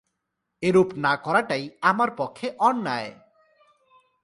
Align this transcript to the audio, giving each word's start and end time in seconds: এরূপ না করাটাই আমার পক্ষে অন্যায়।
এরূপ 0.63 0.89
না 0.95 1.13
করাটাই 1.15 1.63
আমার 1.81 2.09
পক্ষে 2.17 2.47
অন্যায়। 2.59 3.11